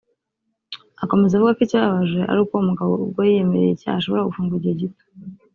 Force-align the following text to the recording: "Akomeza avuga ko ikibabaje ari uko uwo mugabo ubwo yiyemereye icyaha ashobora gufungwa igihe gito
"Akomeza 1.03 1.31
avuga 1.35 1.55
ko 1.57 1.61
ikibabaje 1.65 2.19
ari 2.29 2.39
uko 2.43 2.53
uwo 2.55 2.63
mugabo 2.69 2.91
ubwo 3.05 3.19
yiyemereye 3.27 3.71
icyaha 3.73 3.97
ashobora 3.99 4.27
gufungwa 4.27 4.53
igihe 4.57 4.75
gito 4.81 5.03